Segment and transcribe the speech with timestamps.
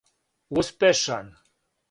[0.57, 1.27] успешан